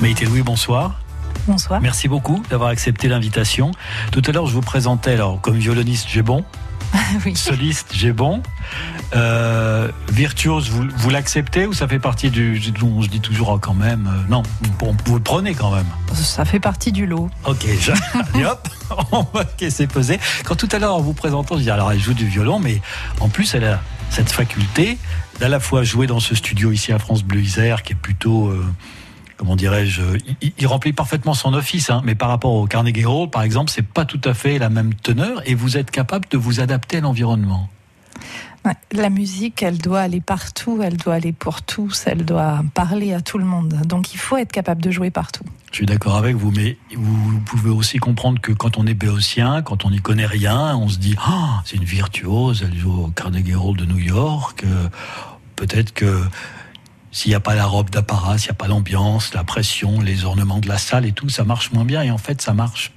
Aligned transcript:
Maïté 0.00 0.24
Louis, 0.26 0.42
bonsoir. 0.42 1.00
Bonsoir. 1.46 1.80
Merci 1.80 2.08
beaucoup 2.08 2.42
d'avoir 2.50 2.70
accepté 2.70 3.08
l'invitation. 3.08 3.72
Tout 4.12 4.22
à 4.26 4.32
l'heure, 4.32 4.46
je 4.46 4.52
vous 4.54 4.60
présentais, 4.60 5.12
alors, 5.12 5.40
comme 5.40 5.56
violoniste, 5.56 6.06
j'ai 6.10 6.22
bon. 6.22 6.44
oui. 7.26 7.34
Soliste, 7.36 7.88
j'ai 7.92 8.12
bon. 8.12 8.42
Euh, 9.14 9.90
virtuose, 10.10 10.70
vous, 10.70 10.84
vous 10.96 11.10
l'acceptez 11.10 11.66
ou 11.66 11.72
ça 11.72 11.88
fait 11.88 11.98
partie 11.98 12.30
du. 12.30 12.60
On 12.82 13.02
se 13.02 13.08
dit 13.08 13.20
toujours 13.20 13.50
oh, 13.50 13.58
quand 13.58 13.74
même. 13.74 14.06
euh, 14.06 14.30
non, 14.30 14.42
vous, 14.80 14.94
vous 15.04 15.14
le 15.16 15.22
prenez 15.22 15.54
quand 15.54 15.70
même. 15.74 15.86
Ça 16.14 16.44
fait 16.44 16.60
partie 16.60 16.92
du 16.92 17.06
lot. 17.06 17.28
Ok, 17.44 17.66
je- 17.80 17.92
allez 18.34 18.44
hop, 18.44 18.68
on 19.12 19.26
va 19.34 19.44
c'est 19.68 19.86
pesé. 19.86 20.18
Quand 20.44 20.54
tout 20.54 20.68
à 20.72 20.78
l'heure 20.78 20.94
en 20.94 21.00
vous 21.00 21.12
présentant, 21.14 21.56
je 21.56 21.62
dis 21.62 21.70
alors 21.70 21.90
elle 21.92 22.00
joue 22.00 22.14
du 22.14 22.26
violon, 22.26 22.58
mais 22.58 22.80
en 23.20 23.28
plus 23.28 23.54
elle 23.54 23.64
a 23.64 23.80
cette 24.10 24.30
faculté 24.30 24.98
d'à 25.40 25.48
la 25.48 25.60
fois 25.60 25.82
jouer 25.82 26.06
dans 26.06 26.20
ce 26.20 26.34
studio 26.34 26.72
ici 26.72 26.92
à 26.92 26.98
France 26.98 27.22
Bleu 27.22 27.40
Isère, 27.40 27.82
qui 27.82 27.92
est 27.92 27.96
plutôt, 27.96 28.48
euh, 28.48 28.64
comment 29.38 29.56
dirais-je, 29.56 30.02
il- 30.58 30.66
remplit 30.66 30.92
parfaitement 30.92 31.32
son 31.32 31.54
office, 31.54 31.88
hein, 31.88 32.02
mais 32.04 32.14
par 32.14 32.28
rapport 32.28 32.52
au 32.52 32.66
Carnegie 32.66 33.06
Hall, 33.06 33.30
par 33.30 33.42
exemple, 33.42 33.70
c'est 33.70 33.86
pas 33.86 34.04
tout 34.04 34.20
à 34.24 34.34
fait 34.34 34.58
la 34.58 34.68
même 34.68 34.92
teneur, 34.94 35.40
et 35.48 35.54
vous 35.54 35.78
êtes 35.78 35.90
capable 35.90 36.28
de 36.28 36.36
vous 36.36 36.60
adapter 36.60 36.98
à 36.98 37.00
l'environnement. 37.00 37.70
La 38.92 39.08
musique, 39.08 39.62
elle 39.62 39.78
doit 39.78 40.00
aller 40.00 40.20
partout, 40.20 40.80
elle 40.82 40.98
doit 40.98 41.14
aller 41.14 41.32
pour 41.32 41.62
tous, 41.62 42.02
elle 42.06 42.26
doit 42.26 42.62
parler 42.74 43.14
à 43.14 43.22
tout 43.22 43.38
le 43.38 43.44
monde. 43.46 43.80
Donc 43.86 44.12
il 44.12 44.18
faut 44.18 44.36
être 44.36 44.52
capable 44.52 44.82
de 44.82 44.90
jouer 44.90 45.10
partout. 45.10 45.44
Je 45.70 45.76
suis 45.76 45.86
d'accord 45.86 46.16
avec 46.16 46.36
vous, 46.36 46.50
mais 46.50 46.76
vous 46.94 47.38
pouvez 47.46 47.70
aussi 47.70 47.96
comprendre 47.98 48.40
que 48.42 48.52
quand 48.52 48.76
on 48.76 48.86
est 48.86 48.92
béotien, 48.94 49.62
quand 49.62 49.86
on 49.86 49.90
n'y 49.90 50.00
connaît 50.00 50.26
rien, 50.26 50.76
on 50.76 50.88
se 50.88 50.98
dit 50.98 51.14
Ah, 51.24 51.62
c'est 51.64 51.76
une 51.76 51.84
virtuose, 51.84 52.62
elle 52.66 52.76
joue 52.76 53.04
au 53.04 53.06
Carnegie 53.08 53.54
Hall 53.54 53.76
de 53.76 53.86
New 53.86 53.98
York. 54.00 54.64
euh, 54.64 54.88
Peut-être 55.56 55.94
que 55.94 56.22
s'il 57.10 57.30
n'y 57.30 57.34
a 57.34 57.40
pas 57.40 57.54
la 57.54 57.66
robe 57.66 57.90
d'apparat, 57.90 58.38
s'il 58.38 58.48
n'y 58.48 58.52
a 58.52 58.54
pas 58.54 58.68
l'ambiance, 58.68 59.34
la 59.34 59.44
pression, 59.44 60.00
les 60.00 60.24
ornements 60.24 60.58
de 60.58 60.68
la 60.68 60.78
salle 60.78 61.06
et 61.06 61.12
tout, 61.12 61.28
ça 61.28 61.44
marche 61.44 61.72
moins 61.72 61.84
bien. 61.84 62.02
Et 62.02 62.10
en 62.10 62.18
fait, 62.18 62.42
ça 62.42 62.52
marche 62.52 62.92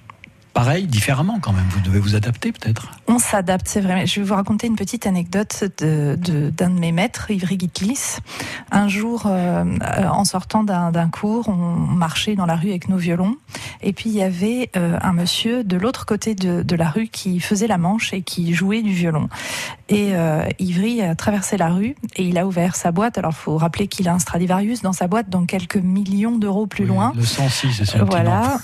pareil, 0.53 0.85
différemment 0.87 1.39
quand 1.39 1.53
même. 1.53 1.65
Vous 1.71 1.79
devez 1.81 1.99
vous 1.99 2.15
adapter 2.15 2.51
peut-être. 2.51 2.91
On 3.07 3.19
s'adapte, 3.19 3.67
c'est 3.67 3.81
vrai. 3.81 4.05
Je 4.05 4.19
vais 4.19 4.25
vous 4.25 4.35
raconter 4.35 4.67
une 4.67 4.75
petite 4.75 5.05
anecdote 5.07 5.63
de- 5.79 6.17
de- 6.21 6.49
d'un 6.49 6.69
de, 6.69 6.79
mes 6.79 6.91
maîtres, 6.91 7.31
Ivry 7.31 7.57
Gitlis. 7.59 8.17
Un 8.71 8.87
jour, 8.87 9.23
euh, 9.25 9.63
en 10.11 10.25
sortant 10.25 10.63
d'un 10.63 10.91
d'un 10.91 11.09
cours, 11.09 11.47
on 11.49 11.55
marchait 11.75 12.35
dans 12.35 12.45
la 12.45 12.55
rue 12.55 12.69
avec 12.69 12.89
nos 12.89 12.97
violons. 12.97 13.35
Et 13.81 13.93
puis, 13.93 14.09
il 14.09 14.15
y 14.15 14.23
avait 14.23 14.69
euh, 14.75 14.97
un 15.01 15.13
monsieur 15.13 15.63
de 15.63 15.77
l'autre 15.77 16.05
côté 16.05 16.35
de, 16.35 16.63
de 16.63 16.75
la 16.75 16.89
rue 16.89 17.07
qui 17.07 17.39
faisait 17.39 17.67
la 17.67 17.77
manche 17.77 18.13
et 18.13 18.21
qui 18.21 18.53
jouait 18.53 18.81
du 18.81 18.93
violon. 18.93 19.29
Et 19.89 20.15
euh, 20.15 20.45
Ivry 20.59 21.01
a 21.01 21.15
traversé 21.15 21.57
la 21.57 21.69
rue 21.69 21.95
et 22.15 22.23
il 22.23 22.37
a 22.37 22.45
ouvert 22.47 22.75
sa 22.75 22.91
boîte. 22.91 23.17
Alors, 23.17 23.33
faut 23.33 23.57
rappeler 23.57 23.87
qu'il 23.87 24.07
a 24.07 24.13
un 24.13 24.19
Stradivarius 24.19 24.81
dans 24.81 24.93
sa 24.93 25.07
boîte, 25.07 25.29
donc 25.29 25.47
quelques 25.47 25.77
millions 25.77 26.37
d'euros 26.37 26.67
plus 26.67 26.83
Oui, 26.83 26.89
loin. 26.89 27.11
Le 27.15 27.23
106, 27.25 27.83
c'est 27.83 27.97
nom. 27.97 28.05
Voilà. 28.05 28.57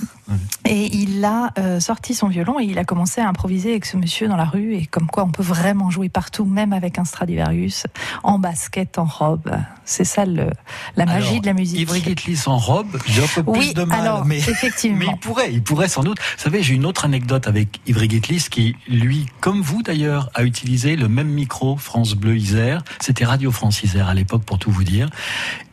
Et 0.88 0.96
il 0.96 1.26
a 1.26 1.52
euh, 1.58 1.82
sorti 1.82 2.14
son 2.14 2.30
violon 2.30 2.62
et 2.62 2.64
il 2.64 2.80
a 2.80 2.86
commencé 2.86 3.20
à 3.20 3.28
improviser 3.28 3.72
avec 3.72 3.84
ce 3.84 3.98
monsieur 3.98 4.30
dans 4.30 4.38
la 4.38 4.46
rue 4.46 4.76
et 4.76 4.86
comme 4.86 5.08
quoi 5.08 5.26
on 5.26 5.32
peut 5.32 5.44
vraiment 5.44 5.90
jouer 5.90 6.08
partout, 6.08 6.46
même 6.46 6.72
avec 6.72 6.98
un 6.98 7.04
Stradivarius, 7.04 7.88
en 8.24 8.40
basket, 8.40 8.98
en 8.98 9.04
robe. 9.04 9.52
C'est 9.84 10.06
ça 10.06 10.26
le, 10.26 10.50
la 10.96 11.06
magie 11.06 11.28
Alors, 11.28 11.42
de 11.42 11.46
la 11.48 11.54
musique. 11.54 11.80
Ivry 11.80 12.02
Gitlis 12.02 12.44
en 12.46 12.58
robe, 12.58 12.98
j'ai 13.06 13.22
un 13.22 13.28
peu 13.28 13.44
plus 13.44 13.60
oui, 13.60 13.74
de 13.74 13.84
mal. 13.84 14.00
alors 14.00 14.24
mais... 14.24 14.38
effectivement. 14.38 14.98
Mais 14.98 15.08
il 15.08 15.18
pourrait, 15.18 15.54
il 15.54 15.62
pourrait 15.62 15.90
sans 15.90 16.04
doute. 16.04 16.20
Vous 16.20 16.44
savez, 16.44 16.64
j'ai 16.64 16.74
une 16.74 16.86
autre 16.86 17.04
anecdote 17.04 17.48
avec 17.48 17.82
Ivry 17.86 18.08
Guitlis 18.08 18.46
qui, 18.50 18.78
lui, 18.88 19.26
comme 19.42 19.62
vous 19.62 19.84
d'ailleurs, 19.84 20.30
a 20.36 20.44
utilisé 20.44 20.96
le 20.96 21.10
même 21.10 21.28
micro 21.28 21.76
France 21.76 22.14
Bleu 22.14 22.38
Isère. 22.38 22.82
C'était 23.02 23.26
Radio 23.26 23.52
France 23.52 23.84
Isère 23.84 24.08
à 24.08 24.14
l'époque, 24.14 24.44
pour 24.44 24.58
tout 24.58 24.72
vous 24.72 24.86
dire. 24.86 25.10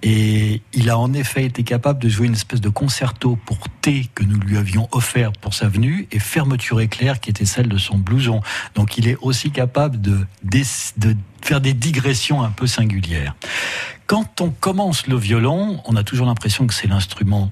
Et 0.02 0.60
il 0.72 0.90
a 0.90 0.98
en 0.98 1.12
effet 1.12 1.44
été 1.44 1.62
capable 1.62 2.00
de 2.02 2.08
jouer 2.08 2.26
une 2.26 2.34
espèce 2.34 2.60
de 2.60 2.68
concerto 2.68 3.38
pour 3.46 3.68
thé 3.80 4.10
que 4.14 4.24
nous 4.24 4.38
lui 4.38 4.58
avions 4.58 4.88
offert 4.90 5.03
pour 5.40 5.54
sa 5.54 5.68
venue 5.68 6.08
et 6.10 6.18
fermeture 6.18 6.80
éclair 6.80 7.20
qui 7.20 7.30
était 7.30 7.44
celle 7.44 7.68
de 7.68 7.78
son 7.78 7.98
blouson. 7.98 8.40
Donc 8.74 8.96
il 8.98 9.08
est 9.08 9.16
aussi 9.20 9.50
capable 9.50 10.00
de, 10.00 10.26
de 10.42 11.16
faire 11.42 11.60
des 11.60 11.74
digressions 11.74 12.42
un 12.42 12.50
peu 12.50 12.66
singulières. 12.66 13.34
Quand 14.06 14.40
on 14.40 14.50
commence 14.50 15.06
le 15.06 15.16
violon, 15.16 15.80
on 15.86 15.96
a 15.96 16.02
toujours 16.02 16.26
l'impression 16.26 16.66
que 16.66 16.74
c'est 16.74 16.88
l'instrument 16.88 17.50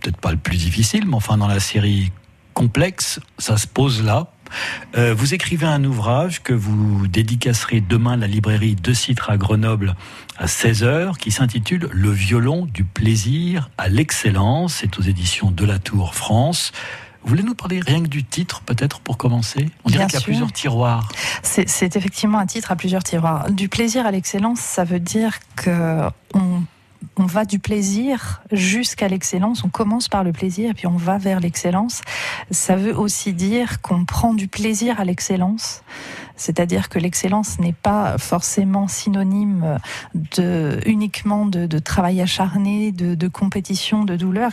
peut-être 0.00 0.16
pas 0.16 0.32
le 0.32 0.38
plus 0.38 0.56
difficile, 0.56 1.06
mais 1.06 1.16
enfin 1.16 1.36
dans 1.36 1.48
la 1.48 1.60
série 1.60 2.12
complexe, 2.54 3.20
ça 3.38 3.56
se 3.56 3.66
pose 3.66 4.02
là. 4.02 4.32
Euh, 4.96 5.14
vous 5.14 5.34
écrivez 5.34 5.66
un 5.66 5.84
ouvrage 5.84 6.42
que 6.42 6.52
vous 6.52 7.06
dédicacerez 7.06 7.80
demain 7.80 8.12
à 8.12 8.16
la 8.16 8.26
librairie 8.26 8.76
De 8.76 8.92
Citre 8.92 9.30
à 9.30 9.36
Grenoble 9.36 9.94
à 10.38 10.46
16h, 10.46 11.16
qui 11.16 11.30
s'intitule 11.30 11.88
Le 11.92 12.10
violon 12.10 12.66
du 12.66 12.84
plaisir 12.84 13.70
à 13.78 13.88
l'excellence. 13.88 14.74
C'est 14.80 14.98
aux 14.98 15.02
éditions 15.02 15.50
de 15.50 15.64
la 15.64 15.78
Tour 15.78 16.14
France. 16.14 16.72
Vous 17.22 17.28
voulez 17.28 17.42
nous 17.42 17.54
parler 17.54 17.80
rien 17.80 18.02
que 18.02 18.08
du 18.08 18.24
titre, 18.24 18.62
peut-être, 18.62 19.00
pour 19.00 19.18
commencer? 19.18 19.68
On 19.84 19.90
dirait 19.90 20.04
Bien 20.04 20.06
qu'il 20.08 20.18
y 20.18 20.22
a 20.22 20.24
plusieurs 20.24 20.52
tiroirs. 20.52 21.08
C'est 21.42 21.68
c'est 21.68 21.96
effectivement 21.96 22.38
un 22.38 22.46
titre 22.46 22.72
à 22.72 22.76
plusieurs 22.76 23.02
tiroirs. 23.02 23.50
Du 23.50 23.68
plaisir 23.68 24.06
à 24.06 24.10
l'excellence, 24.10 24.60
ça 24.60 24.84
veut 24.84 25.00
dire 25.00 25.38
que 25.56 26.00
on, 26.32 26.62
on 27.16 27.26
va 27.26 27.44
du 27.44 27.58
plaisir 27.58 28.42
jusqu'à 28.52 29.08
l'excellence. 29.08 29.64
On 29.64 29.68
commence 29.68 30.08
par 30.08 30.24
le 30.24 30.32
plaisir 30.32 30.74
puis 30.74 30.86
on 30.86 30.96
va 30.96 31.18
vers 31.18 31.40
l'excellence. 31.40 32.02
Ça 32.50 32.76
veut 32.76 32.96
aussi 32.96 33.32
dire 33.32 33.80
qu'on 33.80 34.04
prend 34.04 34.34
du 34.34 34.48
plaisir 34.48 35.00
à 35.00 35.04
l'excellence. 35.04 35.82
C'est-à-dire 36.40 36.88
que 36.88 36.98
l'excellence 36.98 37.58
n'est 37.58 37.74
pas 37.74 38.16
forcément 38.18 38.88
synonyme 38.88 39.78
de 40.14 40.80
uniquement 40.86 41.46
de, 41.46 41.66
de 41.66 41.78
travail 41.78 42.20
acharné, 42.20 42.92
de, 42.92 43.14
de 43.14 43.28
compétition, 43.28 44.04
de 44.04 44.16
douleur. 44.16 44.52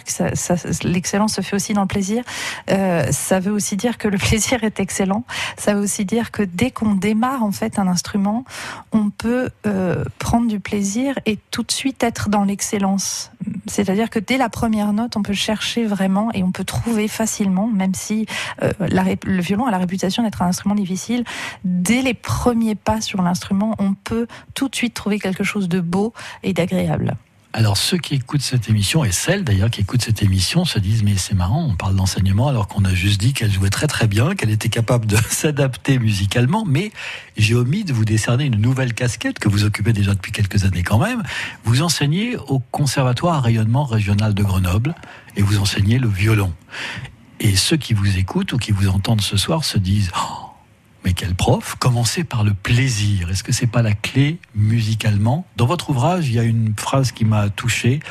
L'excellence 0.83 1.35
se 1.35 1.41
fait 1.41 1.55
aussi 1.55 1.73
dans 1.73 1.81
le 1.81 1.87
plaisir. 1.87 2.23
Euh, 2.69 3.07
ça 3.11 3.39
veut 3.39 3.51
aussi 3.51 3.77
dire 3.77 3.97
que 3.97 4.07
le 4.07 4.17
plaisir 4.27 4.63
est 4.63 4.79
excellent. 4.79 5.23
Ça 5.57 5.73
veut 5.73 5.81
aussi 5.81 6.05
dire 6.05 6.31
que 6.31 6.43
dès 6.43 6.71
qu'on 6.71 6.95
démarre 6.95 7.43
en 7.43 7.51
fait 7.51 7.79
un 7.79 7.87
instrument, 7.87 8.43
on 8.91 9.09
peut 9.09 9.49
euh, 9.65 10.03
prendre 10.19 10.47
du 10.47 10.59
plaisir 10.59 11.17
et 11.25 11.39
tout 11.51 11.63
de 11.63 11.71
suite 11.71 12.03
être 12.03 12.29
dans 12.29 12.43
l'excellence. 12.43 13.31
C'est-à-dire 13.69 14.09
que 14.09 14.19
dès 14.19 14.37
la 14.37 14.49
première 14.49 14.93
note, 14.93 15.15
on 15.15 15.23
peut 15.23 15.33
chercher 15.33 15.85
vraiment 15.85 16.31
et 16.33 16.43
on 16.43 16.51
peut 16.51 16.63
trouver 16.63 17.07
facilement, 17.07 17.67
même 17.67 17.93
si 17.93 18.25
euh, 18.63 18.71
le 18.79 19.41
violon 19.41 19.65
a 19.65 19.71
la 19.71 19.77
réputation 19.77 20.23
d'être 20.23 20.41
un 20.41 20.47
instrument 20.47 20.75
difficile. 20.75 21.23
Dès 21.63 22.01
les 22.01 22.13
premiers 22.13 22.75
pas 22.75 23.01
sur 23.01 23.21
l'instrument, 23.21 23.75
on 23.79 23.93
peut 23.93 24.27
tout 24.53 24.69
de 24.69 24.75
suite 24.75 24.93
trouver 24.93 25.19
quelque 25.19 25.43
chose 25.43 25.69
de 25.69 25.79
beau 25.79 26.13
et 26.43 26.53
d'agréable. 26.53 27.15
Alors 27.57 27.75
ceux 27.75 27.97
qui 27.97 28.13
écoutent 28.13 28.43
cette 28.43 28.69
émission, 28.69 29.03
et 29.03 29.11
celles 29.11 29.43
d'ailleurs 29.43 29.71
qui 29.71 29.81
écoutent 29.81 30.03
cette 30.03 30.21
émission, 30.21 30.63
se 30.63 30.77
disent 30.77 31.01
mais 31.01 31.17
c'est 31.17 31.33
marrant, 31.33 31.65
on 31.67 31.75
parle 31.75 31.95
d'enseignement 31.95 32.49
alors 32.49 32.67
qu'on 32.67 32.85
a 32.85 32.93
juste 32.93 33.19
dit 33.19 33.33
qu'elle 33.33 33.51
jouait 33.51 33.71
très 33.71 33.87
très 33.87 34.05
bien, 34.05 34.35
qu'elle 34.35 34.51
était 34.51 34.69
capable 34.69 35.07
de 35.07 35.17
s'adapter 35.29 35.97
musicalement, 35.97 36.65
mais 36.67 36.91
j'ai 37.35 37.55
omis 37.55 37.83
de 37.83 37.93
vous 37.93 38.05
décerner 38.05 38.45
une 38.45 38.61
nouvelle 38.61 38.93
casquette 38.93 39.39
que 39.39 39.49
vous 39.49 39.63
occupez 39.63 39.91
déjà 39.91 40.13
depuis 40.13 40.31
quelques 40.31 40.65
années 40.65 40.83
quand 40.83 40.99
même. 40.99 41.23
Vous 41.63 41.81
enseignez 41.81 42.37
au 42.37 42.59
Conservatoire 42.59 43.33
à 43.33 43.41
rayonnement 43.41 43.85
régional 43.85 44.35
de 44.35 44.43
Grenoble 44.43 44.93
et 45.35 45.41
vous 45.41 45.57
enseignez 45.57 45.97
le 45.97 46.09
violon. 46.09 46.53
Et 47.39 47.55
ceux 47.55 47.77
qui 47.77 47.95
vous 47.95 48.19
écoutent 48.19 48.53
ou 48.53 48.59
qui 48.59 48.71
vous 48.71 48.87
entendent 48.87 49.21
ce 49.21 49.35
soir 49.35 49.65
se 49.65 49.79
disent 49.79 50.11
Oh, 50.15 50.46
mais 51.07 51.13
quel 51.13 51.35
prof? 51.35 51.75
Commencez 51.79 52.25
par 52.25 52.43
le 52.43 52.53
plaisir. 52.53 53.29
Est-ce 53.29 53.41
que 53.41 53.53
c'est 53.53 53.65
pas 53.65 53.81
la 53.81 53.93
clé 53.93 54.39
musicalement? 54.55 55.47
Dans 55.55 55.65
votre 55.65 55.89
ouvrage, 55.89 56.27
il 56.27 56.33
y 56.35 56.39
a 56.39 56.43
une 56.43 56.73
phrase 56.77 57.13
qui 57.13 57.23
m'a 57.23 57.47
touché. 57.47 58.01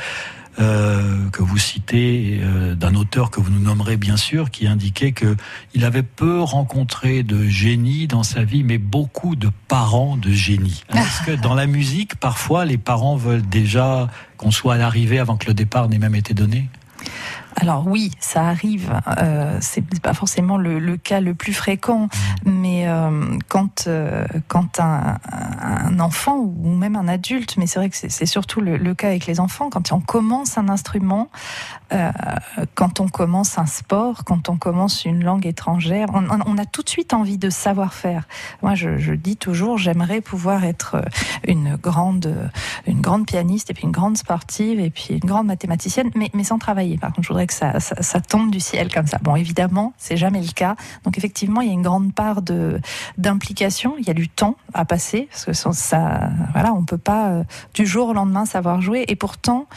euh, 0.59 1.29
que 1.29 1.43
vous 1.43 1.59
citez 1.59 2.39
euh, 2.41 2.73
d'un 2.73 2.95
auteur 2.95 3.29
que 3.29 3.39
vous 3.39 3.51
nous 3.51 3.59
nommerez 3.59 3.97
bien 3.97 4.17
sûr, 4.17 4.49
qui 4.49 4.65
indiquait 4.65 5.11
que 5.11 5.35
il 5.75 5.85
avait 5.85 6.01
peu 6.01 6.41
rencontré 6.41 7.21
de 7.21 7.45
génie 7.45 8.07
dans 8.07 8.23
sa 8.23 8.43
vie, 8.43 8.63
mais 8.63 8.79
beaucoup 8.79 9.35
de 9.35 9.51
parents 9.67 10.17
de 10.17 10.31
génie. 10.31 10.83
Est-ce 10.95 11.27
que 11.27 11.39
dans 11.39 11.53
la 11.53 11.67
musique, 11.67 12.15
parfois, 12.15 12.65
les 12.65 12.79
parents 12.79 13.17
veulent 13.17 13.47
déjà 13.47 14.07
qu'on 14.37 14.49
soit 14.49 14.73
à 14.73 14.77
l'arrivée 14.77 15.19
avant 15.19 15.37
que 15.37 15.45
le 15.45 15.53
départ 15.53 15.89
n'ait 15.89 15.99
même 15.99 16.15
été 16.15 16.33
donné? 16.33 16.69
Alors 17.59 17.87
oui, 17.87 18.11
ça 18.19 18.43
arrive. 18.47 18.93
Euh, 19.19 19.57
c'est 19.61 19.81
pas 19.99 20.13
forcément 20.13 20.57
le, 20.57 20.77
le 20.77 20.95
cas 20.95 21.19
le 21.21 21.33
plus 21.33 21.53
fréquent, 21.53 22.07
mais 22.45 22.87
euh, 22.87 23.35
quand 23.47 23.87
euh, 23.87 24.25
quand 24.47 24.79
un, 24.79 25.17
un 25.31 25.99
enfant 25.99 26.37
ou 26.37 26.69
même 26.75 26.95
un 26.95 27.07
adulte, 27.07 27.57
mais 27.57 27.65
c'est 27.65 27.79
vrai 27.79 27.89
que 27.89 27.95
c'est 27.97 28.25
surtout 28.27 28.61
le, 28.61 28.77
le 28.77 28.93
cas 28.93 29.07
avec 29.07 29.25
les 29.25 29.39
enfants, 29.39 29.71
quand 29.71 29.91
on 29.91 29.99
commence 29.99 30.59
un 30.59 30.69
instrument, 30.69 31.29
euh, 31.93 32.11
quand 32.75 32.99
on 32.99 33.07
commence 33.07 33.57
un 33.57 33.65
sport, 33.65 34.23
quand 34.23 34.49
on 34.49 34.57
commence 34.57 35.05
une 35.05 35.23
langue 35.23 35.47
étrangère, 35.47 36.07
on, 36.13 36.25
on- 36.29 36.57
a 36.59 36.65
tout 36.65 36.83
de 36.83 36.89
suite 36.89 37.13
envie 37.13 37.37
de 37.39 37.49
savoir 37.49 37.93
faire. 37.93 38.27
Moi, 38.61 38.75
je, 38.75 38.97
je 38.97 39.13
dis 39.13 39.35
toujours, 39.37 39.77
j'aimerais 39.79 40.21
pouvoir 40.21 40.63
être 40.63 40.97
une 41.47 41.75
grande 41.75 42.51
une 42.85 43.01
grande 43.01 43.25
pianiste 43.25 43.69
et 43.71 43.73
puis 43.73 43.83
une 43.83 43.91
grande 43.91 44.17
sportive 44.17 44.79
et 44.79 44.89
puis 44.91 45.15
une 45.15 45.27
grande 45.27 45.47
mathématicienne, 45.47 46.11
mais, 46.15 46.29
mais 46.35 46.43
sans 46.43 46.59
travailler. 46.59 46.97
Par 46.97 47.11
contre, 47.13 47.23
je 47.23 47.27
voudrais 47.29 47.46
que 47.47 47.53
ça, 47.53 47.79
ça, 47.79 48.21
tombe 48.21 48.51
du 48.51 48.59
ciel 48.59 48.93
comme 48.93 49.07
ça. 49.07 49.17
Bon, 49.21 49.35
évidemment, 49.35 49.93
c'est 49.97 50.17
jamais 50.17 50.41
le 50.41 50.51
cas. 50.51 50.75
Donc 51.03 51.17
effectivement, 51.17 51.61
il 51.61 51.67
y 51.67 51.71
a 51.71 51.73
une 51.73 51.81
grande 51.81 52.13
part 52.13 52.41
de 52.41 52.79
d'implication. 53.17 53.95
Il 53.99 54.05
y 54.05 54.09
a 54.09 54.13
du 54.13 54.29
temps 54.29 54.57
à 54.73 54.85
passer 54.85 55.27
parce 55.31 55.45
que 55.45 55.53
ça, 55.53 56.29
voilà, 56.53 56.73
on 56.73 56.85
peut 56.85 56.97
pas 56.97 57.29
euh, 57.29 57.43
du 57.73 57.85
jour 57.85 58.09
au 58.09 58.13
lendemain 58.13 58.45
savoir 58.45 58.81
jouer. 58.81 59.05
Et 59.07 59.15
pourtant, 59.15 59.67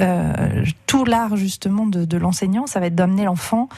euh, 0.00 0.64
tout 0.86 1.04
l'art 1.04 1.36
justement 1.36 1.86
de, 1.86 2.04
de 2.04 2.16
l'enseignant, 2.16 2.66
ça 2.66 2.80
va 2.80 2.86
être 2.86 2.94
d'amener 2.94 3.24
l'enfant 3.24 3.68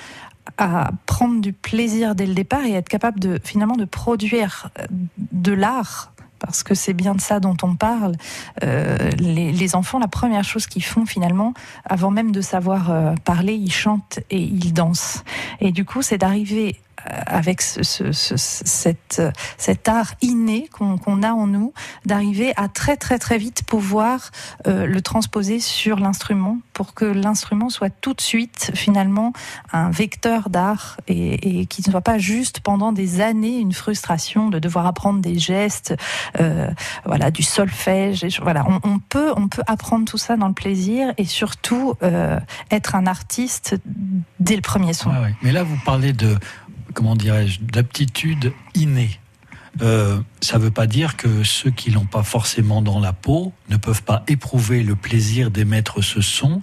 à 0.59 0.91
prendre 1.07 1.41
du 1.41 1.53
plaisir 1.53 2.15
dès 2.15 2.27
le 2.27 2.35
départ 2.35 2.65
et 2.65 2.73
être 2.73 2.89
capable 2.89 3.21
de 3.21 3.41
finalement 3.43 3.77
de 3.77 3.85
produire 3.85 4.71
de 5.33 5.53
l'art 5.53 6.13
parce 6.39 6.63
que 6.63 6.75
c'est 6.75 6.95
bien 6.95 7.15
de 7.15 7.21
ça 7.21 7.41
dont 7.41 7.57
on 7.63 7.75
parle. 7.75 8.17
Euh, 8.63 9.11
les, 9.19 9.75
enfants, 9.75 9.99
la 9.99 10.09
première 10.09 10.45
chose 10.45 10.67
qu'ils 10.67 10.85
font 10.85 11.07
finalement, 11.07 11.55
avant 11.85 12.11
même 12.11 12.33
de 12.33 12.41
savoir 12.41 12.91
euh, 12.91 13.15
parler, 13.25 13.55
ils 13.55 13.73
chantent 13.73 14.21
et 14.31 14.41
ils 14.41 14.73
dansent. 14.73 15.25
Et 15.61 15.73
du 15.73 15.85
coup, 15.85 16.03
c'est 16.03 16.19
d'arriver 16.19 16.77
avec 17.27 17.63
ce, 17.63 17.83
ce, 17.83 18.13
cette, 18.13 19.23
cet 19.59 19.89
art 19.89 20.15
inné 20.23 20.69
qu'on 20.71 21.23
a 21.23 21.33
en 21.33 21.47
nous, 21.47 21.73
d'arriver 22.05 22.53
à 22.57 22.69
très 22.69 22.97
très 22.97 23.19
très 23.19 23.39
vite 23.39 23.63
pouvoir 23.65 24.31
euh, 24.67 24.87
le 24.87 25.01
transposer 25.01 25.61
sur 25.61 25.99
l'instrument 25.99 26.59
pour 26.73 26.95
que 26.95 27.05
l'instrument 27.05 27.71
soit 27.71 27.91
tout 27.91 28.15
de 28.15 28.21
suite 28.21 28.73
finalement 28.75 29.33
un 29.73 29.91
vecteur 29.91 30.51
d'art 30.51 30.99
et, 31.09 31.67
qu'il 31.67 31.85
ne 31.87 31.91
soit 31.91 32.01
pas 32.01 32.19
juste 32.19 32.61
pendant 32.61 32.93
des 32.93 33.21
années 33.21 33.59
une 33.59 33.73
frustration 33.73 34.51
de 34.51 34.59
devoir 34.59 34.87
apprendre 34.87 35.21
des 35.21 35.39
gestes, 35.39 35.95
euh, 36.41 36.71
voilà, 37.05 37.31
du 37.31 37.43
solfège. 37.43 38.27
Voilà, 38.43 38.65
on, 38.85 38.99
peut 38.99 39.33
on 39.37 39.49
peut 39.49 39.63
apprendre 39.67 40.05
tout 40.05 40.19
ça 40.19 40.37
dans 40.37 40.49
le 40.49 40.55
plaisir 40.55 41.13
et 41.19 41.25
surtout 41.25 41.95
euh, 42.03 42.39
être 42.71 42.95
un 42.95 43.07
artiste 43.07 43.77
dès 44.41 44.57
le 44.57 44.63
premier 44.63 44.93
son. 44.93 45.11
Ouais. 45.11 45.35
Mais 45.43 45.53
là, 45.53 45.63
vous 45.63 45.79
parlez 45.85 46.13
de 46.13 46.37
comment 46.97 47.15
dirais-je, 47.15 47.61
d'aptitude 47.61 48.53
innée. 48.75 49.21
Euh, 49.83 50.19
ça 50.41 50.57
ne 50.57 50.63
veut 50.63 50.71
pas 50.71 50.87
dire 50.87 51.19
que 51.19 51.45
ceux 51.45 51.71
qui 51.71 51.91
l'ont 51.91 52.07
pas 52.07 52.23
forcément 52.23 52.81
dans 52.81 52.99
la 52.99 53.13
peau 53.13 53.53
ne 53.69 53.77
peuvent 53.77 54.03
pas 54.03 54.25
éprouver 54.27 54.83
le 54.83 54.97
plaisir 54.97 55.51
d'émettre 55.51 56.03
ce 56.03 56.23
son, 56.23 56.63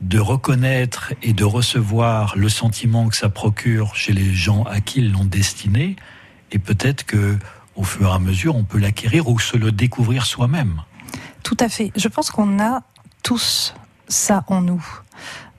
de 0.00 0.18
reconnaître 0.18 1.12
et 1.22 1.34
de 1.34 1.44
recevoir 1.44 2.34
le 2.36 2.48
sentiment 2.48 3.08
que 3.08 3.16
ça 3.16 3.28
procure 3.28 3.94
chez 3.94 4.14
les 4.14 4.32
gens 4.32 4.64
à 4.64 4.80
qui 4.80 5.00
ils 5.00 5.12
l'ont 5.12 5.26
destiné, 5.26 5.96
et 6.50 6.58
peut-être 6.58 7.04
que 7.04 7.36
au 7.76 7.84
fur 7.84 8.08
et 8.08 8.12
à 8.12 8.18
mesure, 8.18 8.56
on 8.56 8.64
peut 8.64 8.78
l'acquérir 8.78 9.28
ou 9.28 9.38
se 9.38 9.58
le 9.58 9.70
découvrir 9.70 10.24
soi-même. 10.24 10.80
Tout 11.42 11.56
à 11.60 11.68
fait. 11.68 11.92
Je 11.94 12.08
pense 12.08 12.30
qu'on 12.30 12.58
a 12.60 12.82
tous 13.22 13.74
ça 14.08 14.44
en 14.46 14.62
nous. 14.62 14.84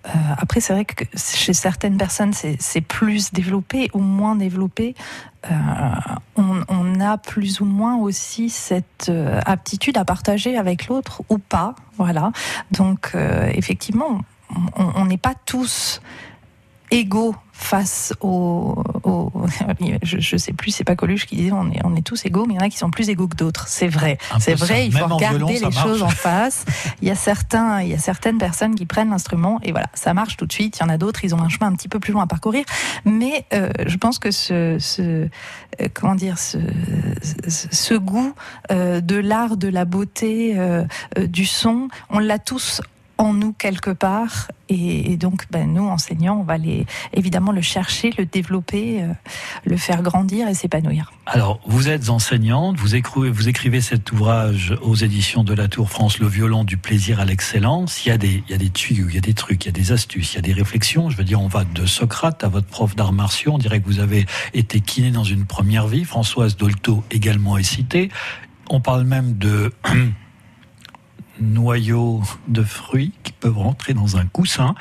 Euh, 0.06 0.10
après, 0.38 0.60
c'est 0.60 0.74
vrai 0.74 0.86
que 0.86 1.06
chez 1.16 1.54
certaines 1.54 1.98
personnes, 1.98 2.34
c'est 2.34 2.82
plus 2.82 3.34
développé 3.34 3.90
ou 3.94 4.00
moins 4.00 4.36
développé. 4.36 4.96
Euh, 5.50 5.54
on, 6.38 7.00
a 7.00 7.18
plus 7.18 7.60
ou 7.60 7.66
moins 7.66 7.98
aussi 7.98 8.50
cette 8.50 9.10
euh, 9.10 9.40
aptitude 9.46 9.98
à 9.98 10.06
partager 10.06 10.58
avec 10.58 10.88
l'autre 10.88 11.22
ou 11.30 11.38
pas. 11.38 11.76
Voilà. 11.98 12.32
Donc, 12.72 13.14
effectivement, 13.54 14.22
on 14.76 15.06
n'est 15.06 15.18
pas 15.18 15.34
tous 15.46 16.02
égaux 16.96 17.36
face 17.52 18.14
au, 18.20 18.84
au 19.04 19.32
je, 20.04 20.20
je, 20.20 20.38
sais 20.38 20.54
plus, 20.54 20.72
c'est 20.72 20.84
pas 20.84 20.96
Coluche 20.96 21.26
qui 21.26 21.36
disait 21.36 21.52
on 21.52 21.72
est, 21.72 21.80
on 21.84 21.96
est 21.96 22.02
tous 22.02 22.26
égaux, 22.26 22.46
mais 22.46 22.54
il 22.54 22.58
y 22.58 22.60
en 22.60 22.66
a 22.66 22.70
qui 22.70 22.78
sont 22.78 22.90
plus 22.90 23.10
égaux 23.10 23.28
que 23.28 23.36
d'autres. 23.36 23.68
C'est 23.68 23.88
vrai, 23.88 24.18
c'est 24.40 24.56
vrai. 24.56 24.88
Il 24.88 24.94
faut 24.94 25.06
regarder 25.06 25.38
violon, 25.38 25.54
les 25.54 25.60
marche. 25.62 25.82
choses 25.82 26.04
en 26.04 26.10
face. 26.10 26.66
il 27.02 27.08
y 27.08 27.12
a 27.12 27.16
certains, 27.16 27.82
il 27.82 27.90
y 27.90 27.94
a 27.94 27.98
certaines 27.98 28.38
personnes 28.38 28.76
qui 28.76 28.86
prennent 28.86 29.10
l'instrument 29.10 29.60
et 29.64 29.72
voilà, 29.72 29.88
ça 29.94 30.14
marche 30.14 30.38
tout 30.38 30.46
de 30.46 30.54
suite. 30.54 30.78
Il 30.78 30.82
y 30.82 30.86
en 30.86 30.90
a 30.90 30.98
d'autres, 30.98 31.24
ils 31.24 31.34
ont 31.34 31.42
un 31.42 31.50
chemin 31.50 31.68
un 31.68 31.74
petit 31.74 31.88
peu 31.88 32.00
plus 32.00 32.14
long 32.14 32.20
à 32.20 32.28
parcourir. 32.28 32.66
Mais 33.06 33.46
euh, 33.54 33.70
je 33.86 33.98
pense 33.98 34.20
que 34.20 34.32
ce, 34.32 34.78
ce 34.80 35.02
euh, 35.82 35.88
comment 35.94 36.16
dire, 36.16 36.38
ce, 36.38 36.58
ce 37.48 37.94
goût 37.94 38.34
euh, 38.72 39.02
de 39.02 39.16
l'art, 39.16 39.58
de 39.58 39.70
la 39.70 39.86
beauté, 39.86 40.58
du 41.18 41.46
son, 41.46 41.88
on 42.10 42.20
l'a 42.20 42.40
tous 42.40 42.82
en 43.18 43.34
nous 43.34 43.54
quelque 43.54 43.92
part. 43.92 44.52
Et, 44.68 45.16
donc 45.18 45.46
ben, 45.52 45.72
nous 45.72 45.88
enseignants 45.88 46.40
on 46.40 46.44
va 46.44 46.58
les, 46.58 46.88
évidemment 47.14 47.52
le 47.52 47.62
chercher 47.62 48.10
le 48.18 48.26
développer 48.26 49.04
euh, 49.04 49.14
le 49.64 49.78
faire 49.78 50.02
grandir 50.02 50.48
et 50.48 50.56
s'épanouir. 50.56 51.14
Alors 51.28 51.60
vous 51.68 51.88
êtes 51.88 52.10
enseignante 52.10 52.76
vous 52.78 52.96
écrivez, 52.96 53.30
vous 53.30 53.48
écrivez 53.48 53.80
cet 53.80 54.12
ouvrage 54.12 54.76
aux 54.82 54.96
éditions 54.96 55.44
de 55.44 55.54
la 55.54 55.68
Tour 55.68 55.92
France 55.92 56.18
le 56.18 56.28
violon 56.28 56.64
du 56.64 56.78
plaisir 56.78 57.20
à 57.20 57.26
l'excellence. 57.26 58.06
Il 58.06 58.10
y 58.10 58.12
a 58.12 58.18
des 58.18 58.44
il 58.48 58.52
y 58.52 58.56
a 58.56 58.58
des 58.58 58.72
tuyaux 58.72 59.06
il 59.08 59.14
y 59.14 59.20
a 59.20 59.22
des 59.22 59.36
trucs 59.36 59.66
il 59.66 59.68
y 59.68 59.70
a 59.70 59.74
des 59.74 59.92
astuces 59.92 60.34
il 60.34 60.38
y 60.38 60.40
a 60.40 60.42
des 60.42 60.54
réflexions. 60.54 61.12
Je 61.12 61.18
veux 61.18 61.24
dire 61.24 61.40
on 61.40 61.48
va 61.48 61.64
de 61.64 61.86
Socrate 61.86 62.44
à 62.44 62.48
votre 62.48 62.68
prof 62.68 62.96
d'arts 62.96 63.14
martiaux. 63.14 63.52
On 63.54 63.58
dirait 63.60 63.82
que 63.82 63.86
vous 63.86 64.00
avez 64.00 64.26
été 64.54 64.80
kiné 64.80 65.12
dans 65.12 65.24
une 65.24 65.46
première 65.46 65.88
vie. 65.88 66.06
Françoise 66.06 66.58
Dolto 66.58 67.04
également 67.12 67.58
est 67.58 67.64
citée. 67.64 68.10
On 68.70 68.82
parle 68.82 69.04
même 69.04 69.38
de 69.38 69.72
noyaux 71.40 72.22
de 72.48 72.64
fruits 72.64 73.14
qui 73.24 73.32
peuvent 73.32 73.58
rentrer 73.58 73.94
dans 73.94 74.18
un 74.18 74.26
coussin. 74.26 74.76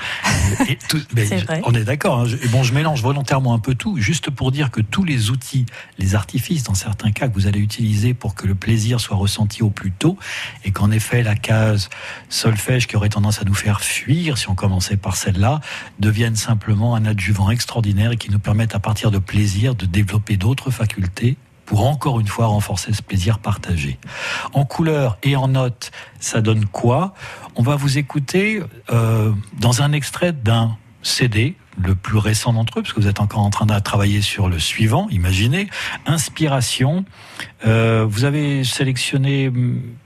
Et 0.69 0.77
tout, 0.89 1.01
mais 1.15 1.23
est 1.33 1.45
on 1.65 1.75
est 1.75 1.85
d'accord. 1.85 2.21
Hein, 2.21 2.27
bon, 2.51 2.63
je 2.63 2.75
mélange 2.75 3.03
volontairement 3.03 3.55
un 3.55 3.59
peu 3.59 3.75
tout, 3.75 3.97
juste 3.99 4.31
pour 4.31 4.53
dire 4.53 4.71
que 4.71 4.81
tous 4.81 5.05
les 5.05 5.31
outils, 5.31 5.67
les 5.99 6.15
artifices, 6.15 6.65
dans 6.65 6.75
certains 6.75 7.13
cas, 7.13 7.29
que 7.29 7.35
vous 7.35 7.47
allez 7.47 7.61
utiliser 7.61 8.15
pour 8.15 8.35
que 8.35 8.47
le 8.47 8.55
plaisir 8.55 9.01
soit 9.01 9.17
ressenti 9.17 9.63
au 9.63 9.71
plus 9.71 9.93
tôt, 9.93 10.19
et 10.65 10.71
qu'en 10.71 10.91
effet, 10.91 11.23
la 11.23 11.35
case 11.35 11.91
solfège 12.29 12.87
qui 12.87 12.97
aurait 12.97 13.09
tendance 13.09 13.41
à 13.41 13.45
nous 13.45 13.55
faire 13.55 13.81
fuir, 13.81 14.39
si 14.39 14.49
on 14.49 14.55
commençait 14.55 14.97
par 14.97 15.17
celle-là, 15.17 15.61
devienne 15.99 16.37
simplement 16.37 16.95
un 16.95 17.05
adjuvant 17.05 17.51
extraordinaire 17.51 18.13
et 18.13 18.17
qui 18.17 18.31
nous 18.31 18.39
permette 18.39 18.75
à 18.75 18.79
partir 18.79 19.11
de 19.11 19.19
plaisir 19.19 19.75
de 19.75 19.87
développer 19.87 20.37
d'autres 20.37 20.71
facultés 20.71 21.37
pour 21.67 21.87
encore 21.87 22.21
une 22.21 22.27
fois 22.27 22.47
renforcer 22.47 22.93
ce 22.93 23.03
plaisir 23.03 23.39
partagé. 23.39 23.99
En 24.53 24.65
couleur 24.65 25.19
et 25.23 25.37
en 25.37 25.49
notes, 25.49 25.91
ça 26.21 26.41
donne 26.41 26.67
quoi? 26.67 27.15
On 27.57 27.63
va 27.63 27.77
vous 27.77 27.99
écouter 27.99 28.63
euh, 28.91 29.33
dans 29.59 29.83
un 29.83 29.93
extrait 29.93 30.33
d'un 30.33 30.77
CD, 31.05 31.55
le 31.77 31.95
plus 31.95 32.19
récent 32.19 32.53
d'entre 32.53 32.79
eux, 32.79 32.83
parce 32.83 32.95
que 32.95 33.01
vous 33.01 33.09
êtes 33.09 33.21
encore 33.21 33.41
en 33.41 33.51
train 33.51 33.67
de 33.67 33.79
travailler 33.79 34.23
sur 34.23 34.49
le 34.49 34.59
suivant, 34.59 35.07
imaginez, 35.11 35.69
Inspiration. 36.07 37.05
Euh, 37.67 38.07
vous 38.09 38.25
avez 38.25 38.65
sélectionné, 38.65 39.51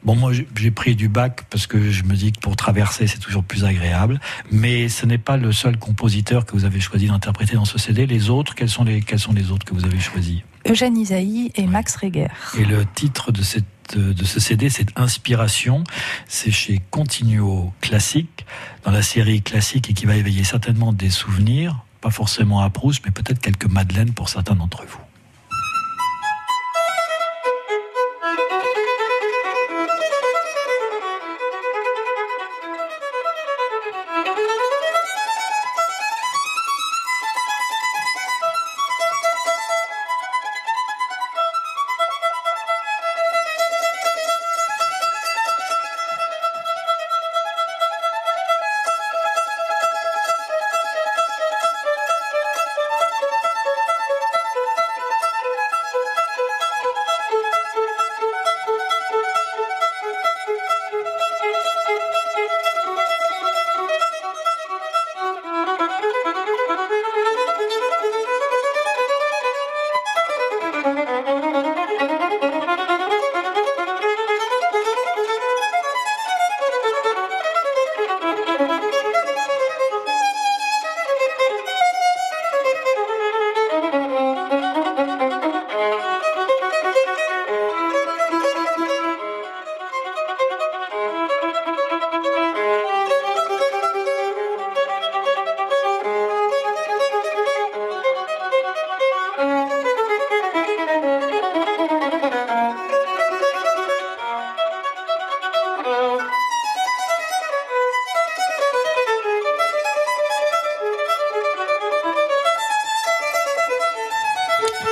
bon 0.04 0.16
moi 0.16 0.32
j'ai 0.56 0.70
pris 0.70 0.96
du 0.96 1.08
bac 1.08 1.44
parce 1.50 1.66
que 1.66 1.90
je 1.90 2.04
me 2.04 2.14
dis 2.14 2.32
que 2.32 2.40
pour 2.40 2.56
traverser 2.56 3.06
c'est 3.06 3.18
toujours 3.18 3.44
plus 3.44 3.64
agréable, 3.64 4.20
mais 4.50 4.88
ce 4.88 5.06
n'est 5.06 5.18
pas 5.18 5.36
le 5.36 5.52
seul 5.52 5.76
compositeur 5.76 6.46
que 6.46 6.52
vous 6.52 6.64
avez 6.64 6.80
choisi 6.80 7.06
d'interpréter 7.06 7.54
dans 7.54 7.64
ce 7.64 7.78
CD. 7.78 8.06
Les 8.06 8.30
autres, 8.30 8.54
quels 8.54 8.68
sont 8.68 8.84
les, 8.84 9.02
quels 9.02 9.18
sont 9.18 9.32
les 9.32 9.50
autres 9.50 9.64
que 9.64 9.74
vous 9.74 9.84
avez 9.84 10.00
choisis? 10.00 10.40
Eugène 10.68 10.96
Isaïe 10.96 11.52
et 11.54 11.66
Max 11.66 11.96
Reger. 11.96 12.28
Et 12.58 12.64
le 12.64 12.84
titre 12.84 13.32
de 13.32 13.42
cette 13.42 13.64
de 13.96 14.24
ce 14.24 14.40
CD, 14.40 14.70
c'est 14.70 14.88
Inspiration. 14.98 15.84
C'est 16.26 16.50
chez 16.50 16.80
Continuo 16.90 17.72
Classique, 17.80 18.44
dans 18.84 18.90
la 18.90 19.02
série 19.02 19.42
classique 19.42 19.90
et 19.90 19.94
qui 19.94 20.06
va 20.06 20.16
éveiller 20.16 20.44
certainement 20.44 20.92
des 20.92 21.10
souvenirs, 21.10 21.84
pas 22.00 22.10
forcément 22.10 22.60
à 22.60 22.70
Proust, 22.70 23.02
mais 23.04 23.10
peut-être 23.10 23.40
quelques 23.40 23.66
madeleines 23.66 24.12
pour 24.12 24.28
certains 24.28 24.54
d'entre 24.54 24.84
vous. 24.86 25.07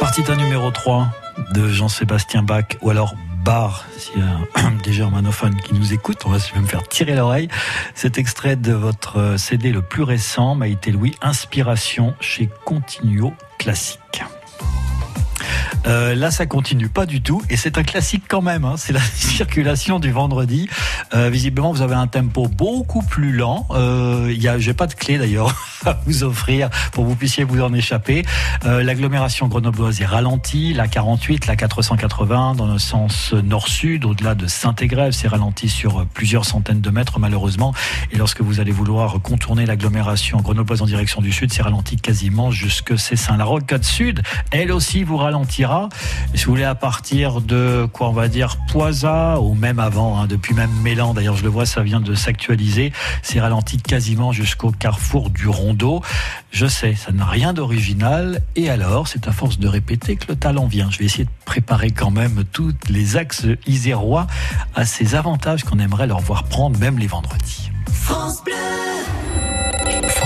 Partita 0.06 0.36
numéro 0.36 0.70
3 0.70 1.08
de 1.52 1.68
Jean-Sébastien 1.68 2.44
Bach, 2.44 2.76
ou 2.80 2.90
alors 2.90 3.16
Bar, 3.44 3.84
s'il 3.98 4.20
y 4.20 4.22
a 4.22 4.70
des 4.84 4.92
germanophones 4.92 5.56
qui 5.56 5.74
nous 5.74 5.92
écoutent, 5.92 6.24
on 6.26 6.30
va 6.30 6.38
se 6.38 6.52
faire 6.52 6.86
tirer 6.86 7.16
l'oreille. 7.16 7.48
Cet 7.96 8.16
extrait 8.16 8.54
de 8.54 8.72
votre 8.72 9.36
CD 9.36 9.72
le 9.72 9.82
plus 9.82 10.04
récent, 10.04 10.54
Maïté 10.54 10.92
Louis, 10.92 11.16
Inspiration 11.22 12.14
chez 12.20 12.48
Continuo 12.64 13.34
Classique. 13.58 14.22
Euh, 15.86 16.14
là, 16.14 16.30
ça 16.30 16.46
continue 16.46 16.88
pas 16.88 17.04
du 17.04 17.20
tout, 17.20 17.42
et 17.50 17.56
c'est 17.56 17.76
un 17.76 17.82
classique 17.82 18.24
quand 18.28 18.42
même. 18.42 18.64
Hein. 18.64 18.74
c'est 18.76 18.92
la 18.92 19.00
circulation 19.14 19.98
du 19.98 20.12
vendredi. 20.12 20.68
Euh, 21.14 21.30
visiblement, 21.30 21.72
vous 21.72 21.82
avez 21.82 21.96
un 21.96 22.06
tempo 22.06 22.46
beaucoup 22.46 23.02
plus 23.02 23.32
lent. 23.32 23.66
Euh, 23.72 24.32
y 24.36 24.46
a, 24.46 24.58
j'ai 24.58 24.74
pas 24.74 24.86
de 24.86 24.94
clé 24.94 25.18
d'ailleurs 25.18 25.52
à 25.84 25.98
vous 26.06 26.24
offrir 26.24 26.70
pour 26.92 27.04
que 27.04 27.08
vous 27.08 27.16
puissiez 27.16 27.44
vous 27.44 27.62
en 27.62 27.72
échapper. 27.72 28.24
Euh, 28.64 28.82
l'agglomération 28.82 29.48
grenobloise 29.48 30.00
est 30.00 30.06
ralentie. 30.06 30.72
La 30.72 30.88
48, 30.88 31.46
la 31.46 31.56
480 31.56 32.54
dans 32.54 32.66
le 32.66 32.78
sens 32.78 33.32
nord-sud, 33.32 34.04
au-delà 34.04 34.34
de 34.34 34.46
Saint-Égrève, 34.46 35.12
c'est 35.12 35.28
ralenti 35.28 35.68
sur 35.68 36.06
plusieurs 36.06 36.44
centaines 36.44 36.80
de 36.80 36.90
mètres 36.90 37.18
malheureusement. 37.18 37.74
Et 38.12 38.16
lorsque 38.16 38.40
vous 38.40 38.60
allez 38.60 38.72
vouloir 38.72 39.20
contourner 39.20 39.66
l'agglomération 39.66 40.40
grenobloise 40.40 40.82
en 40.82 40.86
direction 40.86 41.20
du 41.20 41.32
sud, 41.32 41.52
c'est 41.52 41.62
ralenti 41.62 41.96
quasiment 41.96 42.50
jusque 42.50 42.98
c'est 42.98 43.16
Saint. 43.16 43.36
La 43.36 43.44
rocade 43.44 43.84
sud, 43.84 44.22
elle 44.50 44.72
aussi 44.72 45.04
vous 45.04 45.16
ralentira. 45.16 45.88
Si 46.34 46.44
vous 46.44 46.52
voulez 46.52 46.64
à 46.64 46.74
partir 46.74 47.40
de 47.40 47.86
quoi 47.92 48.08
on 48.08 48.12
va 48.12 48.28
dire 48.28 48.56
Poisa 48.68 49.40
ou 49.40 49.54
même 49.54 49.78
avant, 49.78 50.18
hein, 50.18 50.26
depuis 50.26 50.54
même 50.54 50.70
Mélan. 50.82 51.14
D'ailleurs, 51.14 51.36
je 51.36 51.42
le 51.42 51.48
vois, 51.48 51.66
ça 51.66 51.82
vient 51.82 52.00
de 52.00 52.14
s'actualiser. 52.14 52.92
C'est 53.22 53.40
ralenti 53.40 53.78
quasiment 53.78 54.32
jusqu'au 54.32 54.70
carrefour 54.70 55.30
du 55.30 55.46
Je 56.50 56.66
sais, 56.66 56.94
ça 56.94 57.12
n'a 57.12 57.24
rien 57.24 57.52
d'original. 57.52 58.42
Et 58.54 58.70
alors, 58.70 59.08
c'est 59.08 59.28
à 59.28 59.32
force 59.32 59.58
de 59.58 59.68
répéter 59.68 60.16
que 60.16 60.26
le 60.28 60.36
talent 60.36 60.66
vient. 60.66 60.90
Je 60.90 60.98
vais 60.98 61.04
essayer 61.06 61.24
de 61.24 61.30
préparer 61.44 61.90
quand 61.90 62.10
même 62.10 62.44
tous 62.52 62.74
les 62.88 63.16
axes 63.16 63.46
isérois 63.66 64.26
à 64.74 64.84
ces 64.84 65.14
avantages 65.14 65.64
qu'on 65.64 65.78
aimerait 65.78 66.06
leur 66.06 66.20
voir 66.20 66.44
prendre, 66.44 66.78
même 66.78 66.98
les 66.98 67.06
vendredis. 67.06 67.70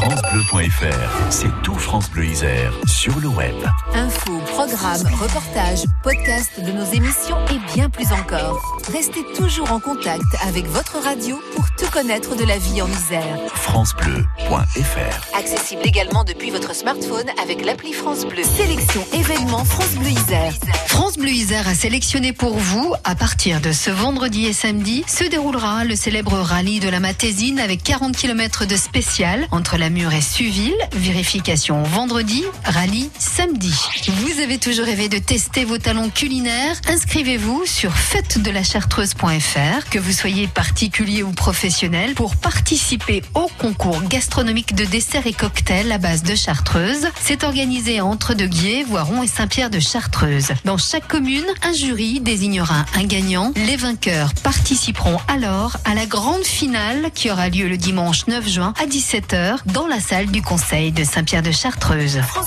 FranceBleu.fr, 0.00 1.30
c'est 1.30 1.62
tout 1.62 1.74
France 1.74 2.08
Bleu 2.10 2.24
Isère 2.24 2.72
sur 2.86 3.20
le 3.20 3.28
web. 3.28 3.54
Infos, 3.92 4.40
programmes, 4.46 5.06
reportages, 5.12 5.84
podcasts 6.02 6.58
de 6.58 6.72
nos 6.72 6.86
émissions 6.86 7.36
et 7.52 7.74
bien 7.74 7.90
plus 7.90 8.10
encore. 8.10 8.80
Restez 8.90 9.22
toujours 9.36 9.70
en 9.70 9.78
contact 9.78 10.24
avec 10.48 10.64
votre 10.68 10.98
radio 11.04 11.38
pour 11.54 11.66
tout 11.78 11.90
connaître 11.92 12.34
de 12.34 12.44
la 12.44 12.56
vie 12.56 12.80
en 12.80 12.88
Isère. 12.88 13.36
FranceBleu.fr 13.56 15.36
Accessible 15.38 15.82
également 15.84 16.24
depuis 16.24 16.48
votre 16.48 16.74
smartphone 16.74 17.26
avec 17.42 17.62
l'appli 17.62 17.92
France 17.92 18.24
Bleu. 18.24 18.42
Sélection 18.42 19.04
événements 19.12 19.66
France 19.66 19.96
Bleu 19.96 20.08
Isère. 20.08 20.54
France 20.86 21.18
Bleu 21.18 21.28
Isère 21.28 21.68
a 21.68 21.74
sélectionné 21.74 22.32
pour 22.32 22.56
vous, 22.56 22.94
à 23.04 23.14
partir 23.14 23.60
de 23.60 23.72
ce 23.72 23.90
vendredi 23.90 24.46
et 24.46 24.54
samedi, 24.54 25.04
se 25.06 25.24
déroulera 25.24 25.84
le 25.84 25.94
célèbre 25.94 26.38
rallye 26.38 26.80
de 26.80 26.88
la 26.88 27.00
Matésine 27.00 27.60
avec 27.60 27.82
40 27.82 28.16
km 28.16 28.64
de 28.64 28.76
spécial 28.76 29.46
entre 29.50 29.76
la 29.76 29.89
Mure 29.90 30.14
et 30.14 30.20
Suville. 30.20 30.76
Vérification 30.92 31.82
vendredi, 31.82 32.44
rallye 32.64 33.10
samedi. 33.18 33.74
Vous 34.06 34.40
avez 34.40 34.58
toujours 34.58 34.86
rêvé 34.86 35.08
de 35.08 35.18
tester 35.18 35.64
vos 35.64 35.78
talents 35.78 36.10
culinaires? 36.10 36.76
Inscrivez-vous 36.88 37.66
sur 37.66 37.96
fête 37.96 38.40
de 38.40 38.50
la 38.50 38.62
chartreuse.fr, 38.62 39.90
que 39.90 39.98
vous 39.98 40.12
soyez 40.12 40.46
particulier 40.46 41.22
ou 41.22 41.32
professionnel, 41.32 42.14
pour 42.14 42.36
participer 42.36 43.22
au 43.34 43.48
concours 43.58 44.02
gastronomique 44.04 44.74
de 44.74 44.84
desserts 44.84 45.26
et 45.26 45.32
cocktails 45.32 45.90
à 45.90 45.98
base 45.98 46.22
de 46.22 46.34
chartreuse. 46.34 47.08
C'est 47.20 47.42
organisé 47.42 48.00
entre 48.00 48.34
De 48.34 48.46
Guiers, 48.46 48.84
Voiron 48.84 49.22
et 49.22 49.26
Saint-Pierre 49.26 49.70
de 49.70 49.80
Chartreuse. 49.80 50.48
Dans 50.64 50.78
chaque 50.78 51.08
commune, 51.08 51.46
un 51.62 51.72
jury 51.72 52.20
désignera 52.20 52.84
un 52.94 53.04
gagnant. 53.04 53.52
Les 53.56 53.76
vainqueurs 53.76 54.34
participeront 54.34 55.18
alors 55.26 55.76
à 55.84 55.94
la 55.94 56.06
grande 56.06 56.44
finale 56.44 57.10
qui 57.14 57.30
aura 57.30 57.48
lieu 57.48 57.68
le 57.68 57.76
dimanche 57.76 58.26
9 58.28 58.48
juin 58.48 58.74
à 58.80 58.86
17h 58.86 59.58
dans 59.66 59.79
la 59.88 60.00
salle 60.00 60.26
du 60.26 60.42
conseil 60.42 60.92
de 60.92 61.04
Saint-Pierre 61.04 61.42
de 61.42 61.50
Chartreuse. 61.50 62.20
France. 62.22 62.46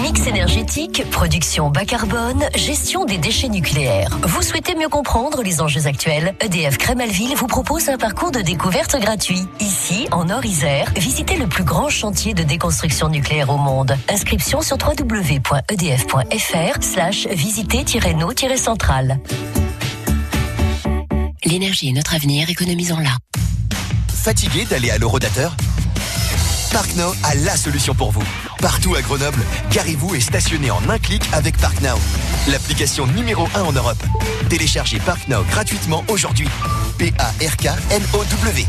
Mix 0.00 0.26
énergétique, 0.26 1.04
production 1.10 1.70
bas 1.70 1.84
carbone, 1.84 2.44
gestion 2.54 3.04
des 3.04 3.18
déchets 3.18 3.48
nucléaires. 3.48 4.18
Vous 4.22 4.42
souhaitez 4.42 4.74
mieux 4.74 4.88
comprendre 4.88 5.42
les 5.42 5.60
enjeux 5.60 5.86
actuels? 5.86 6.34
EDF 6.40 6.78
Crémalville 6.78 7.34
vous 7.34 7.46
propose 7.46 7.88
un 7.88 7.98
parcours 7.98 8.30
de 8.30 8.40
découverte 8.40 8.98
gratuit. 9.00 9.42
Ici, 9.60 10.08
en 10.10 10.26
Nord-Isère, 10.26 10.90
visitez 10.96 11.36
le 11.36 11.46
plus 11.46 11.64
grand 11.64 11.88
chantier 11.88 12.34
de 12.34 12.42
déconstruction 12.42 13.08
nucléaire 13.08 13.50
au 13.50 13.56
monde. 13.56 13.96
Inscription 14.08 14.60
sur 14.60 14.76
www.edf.fr 14.76 16.82
slash 16.82 17.26
visiter-no-centrale. 17.28 19.18
L'énergie 21.44 21.88
est 21.88 21.92
notre 21.92 22.14
avenir, 22.14 22.48
économisons-la. 22.48 23.16
Fatigué 24.14 24.64
d'aller 24.64 24.90
à 24.90 24.98
l'Eurodateur? 24.98 25.56
ParkNow 26.70 27.12
a 27.24 27.34
la 27.34 27.56
solution 27.56 27.94
pour 27.94 28.12
vous. 28.12 28.22
Partout 28.58 28.94
à 28.94 29.02
Grenoble, 29.02 29.42
garez-vous 29.72 30.14
et 30.14 30.20
stationnez 30.20 30.70
en 30.70 30.88
un 30.88 30.98
clic 30.98 31.22
avec 31.32 31.56
ParkNow. 31.58 31.98
L'application 32.46 33.06
numéro 33.08 33.48
1 33.56 33.62
en 33.62 33.72
Europe. 33.72 34.02
Téléchargez 34.48 35.00
ParkNow 35.00 35.42
gratuitement 35.50 36.04
aujourd'hui. 36.08 36.48
P-A-R-K-N-O-W. 36.98 38.66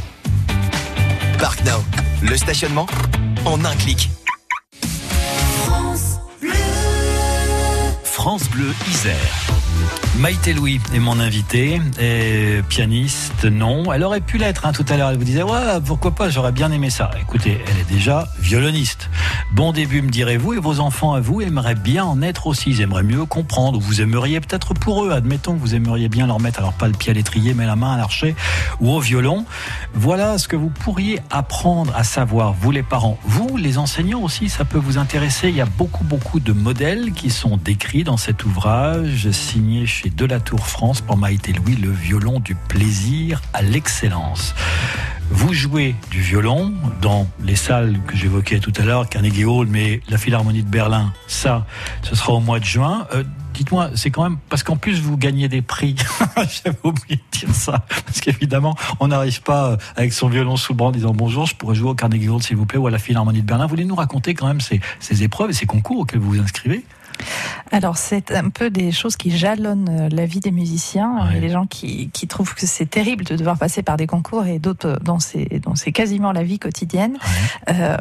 ParkNow, 1.37 1.83
le 2.23 2.37
stationnement 2.37 2.87
en 3.45 3.63
un 3.65 3.75
clic. 3.75 4.09
France 8.03 8.49
Bleu 8.49 8.73
Isère. 8.89 9.62
Maïté 10.17 10.53
Louis 10.53 10.79
est 10.93 10.99
mon 10.99 11.19
invitée, 11.19 11.81
pianiste, 12.69 13.45
non. 13.45 13.91
Elle 13.91 14.03
aurait 14.03 14.21
pu 14.21 14.37
l'être 14.37 14.65
hein, 14.65 14.71
tout 14.71 14.85
à 14.89 14.95
l'heure. 14.95 15.09
Elle 15.09 15.17
vous 15.17 15.23
disait, 15.23 15.41
ouais, 15.41 15.81
pourquoi 15.83 16.11
pas, 16.11 16.29
j'aurais 16.29 16.51
bien 16.51 16.71
aimé 16.71 16.91
ça. 16.91 17.09
Écoutez, 17.19 17.59
elle 17.67 17.79
est 17.79 17.91
déjà 17.91 18.27
violoniste. 18.39 19.09
Bon 19.53 19.71
début, 19.71 20.01
me 20.01 20.09
direz-vous, 20.09 20.53
et 20.53 20.59
vos 20.59 20.79
enfants 20.79 21.13
à 21.13 21.19
vous 21.19 21.41
aimeraient 21.41 21.75
bien 21.75 22.05
en 22.05 22.21
être 22.21 22.47
aussi. 22.47 22.69
Ils 22.69 22.81
aimeraient 22.81 23.03
mieux 23.03 23.25
comprendre, 23.25 23.79
ou 23.79 23.81
vous 23.81 24.01
aimeriez 24.01 24.39
peut-être 24.39 24.75
pour 24.75 25.03
eux, 25.03 25.11
admettons 25.11 25.55
que 25.55 25.59
vous 25.59 25.73
aimeriez 25.73 26.09
bien 26.09 26.27
leur 26.27 26.39
mettre, 26.39 26.59
alors 26.59 26.73
pas 26.73 26.87
le 26.87 26.93
pied 26.93 27.09
à 27.09 27.13
l'étrier, 27.13 27.53
mais 27.55 27.65
la 27.65 27.75
main 27.75 27.93
à 27.93 27.97
l'archet 27.97 28.35
ou 28.79 28.91
au 28.91 28.99
violon. 28.99 29.45
Voilà 29.95 30.37
ce 30.37 30.47
que 30.47 30.55
vous 30.55 30.69
pourriez 30.69 31.21
apprendre 31.31 31.91
à 31.95 32.03
savoir, 32.03 32.53
vous 32.53 32.71
les 32.71 32.83
parents. 32.83 33.17
Vous, 33.25 33.57
les 33.57 33.79
enseignants 33.79 34.21
aussi, 34.21 34.47
ça 34.47 34.63
peut 34.63 34.77
vous 34.77 34.99
intéresser. 34.99 35.49
Il 35.49 35.55
y 35.55 35.61
a 35.61 35.65
beaucoup, 35.65 36.03
beaucoup 36.03 36.39
de 36.39 36.53
modèles 36.53 37.13
qui 37.13 37.31
sont 37.31 37.57
décrits 37.57 38.03
dans 38.03 38.17
cet 38.17 38.45
ouvrage 38.45 39.31
signé 39.31 39.62
chez 39.85 40.09
Delatour 40.09 40.67
France 40.67 41.01
pour 41.01 41.17
Maïté 41.17 41.53
Louis, 41.53 41.75
le 41.75 41.89
violon 41.89 42.39
du 42.39 42.53
plaisir 42.53 43.41
à 43.53 43.61
l'excellence. 43.61 44.53
Vous 45.29 45.53
jouez 45.53 45.95
du 46.11 46.21
violon 46.21 46.73
dans 47.01 47.27
les 47.43 47.55
salles 47.55 47.97
que 48.05 48.15
j'évoquais 48.15 48.59
tout 48.59 48.73
à 48.77 48.83
l'heure, 48.83 49.07
Carnegie 49.07 49.45
Hall, 49.45 49.67
mais 49.67 50.01
la 50.09 50.17
Philharmonie 50.17 50.63
de 50.63 50.69
Berlin, 50.69 51.13
ça, 51.27 51.65
ce 52.03 52.13
sera 52.13 52.33
au 52.33 52.39
mois 52.41 52.59
de 52.59 52.65
juin. 52.65 53.07
Euh, 53.13 53.23
Dites-moi, 53.53 53.91
c'est 53.93 54.09
quand 54.09 54.23
même 54.23 54.37
parce 54.49 54.63
qu'en 54.63 54.77
plus 54.77 54.99
vous 54.99 55.15
gagnez 55.15 55.47
des 55.47 55.61
prix. 55.61 55.95
J'avais 56.35 56.77
oublié 56.83 57.17
de 57.17 57.39
dire 57.39 57.53
ça 57.53 57.85
parce 57.87 58.19
qu'évidemment, 58.19 58.75
on 58.99 59.09
n'arrive 59.09 59.41
pas 59.43 59.71
euh, 59.71 59.77
avec 59.95 60.11
son 60.11 60.27
violon 60.27 60.57
sous 60.57 60.73
le 60.73 60.77
bras 60.77 60.87
en 60.87 60.91
disant 60.91 61.13
bonjour, 61.13 61.45
je 61.45 61.55
pourrais 61.55 61.75
jouer 61.75 61.91
au 61.91 61.95
Carnegie 61.95 62.29
Hall 62.29 62.41
s'il 62.41 62.57
vous 62.57 62.65
plaît 62.65 62.79
ou 62.79 62.87
à 62.87 62.91
la 62.91 62.97
Philharmonie 62.97 63.41
de 63.41 63.45
Berlin. 63.45 63.65
Vous 63.65 63.69
voulez 63.69 63.85
nous 63.85 63.95
raconter 63.95 64.33
quand 64.33 64.47
même 64.47 64.59
ces, 64.59 64.81
ces 64.99 65.21
épreuves 65.21 65.51
et 65.51 65.53
ces 65.53 65.67
concours 65.67 65.99
auxquels 65.99 66.19
vous 66.19 66.31
vous 66.31 66.39
inscrivez? 66.41 66.83
Alors, 67.71 67.97
c'est 67.97 68.31
un 68.31 68.49
peu 68.49 68.69
des 68.69 68.91
choses 68.91 69.15
qui 69.15 69.35
jalonnent 69.35 69.89
euh, 69.89 70.09
la 70.11 70.25
vie 70.25 70.39
des 70.39 70.51
musiciens. 70.51 71.27
Ouais. 71.29 71.37
A 71.37 71.39
des 71.39 71.49
gens 71.49 71.65
qui, 71.65 72.09
qui 72.13 72.27
trouvent 72.27 72.53
que 72.53 72.65
c'est 72.67 72.85
terrible 72.89 73.23
de 73.23 73.35
devoir 73.35 73.57
passer 73.57 73.81
par 73.83 73.97
des 73.97 74.07
concours 74.07 74.45
et 74.45 74.59
d'autres 74.59 74.99
dont 75.03 75.19
c'est, 75.19 75.59
dont 75.59 75.75
c'est 75.75 75.91
quasiment 75.91 76.31
la 76.31 76.43
vie 76.43 76.59
quotidienne. 76.59 77.17
Euh, 77.69 77.97